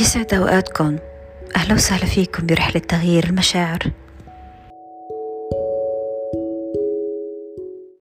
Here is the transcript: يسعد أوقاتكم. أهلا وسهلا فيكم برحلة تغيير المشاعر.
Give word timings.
يسعد 0.00 0.34
أوقاتكم. 0.34 0.98
أهلا 1.56 1.74
وسهلا 1.74 2.06
فيكم 2.06 2.46
برحلة 2.46 2.80
تغيير 2.80 3.24
المشاعر. 3.24 3.78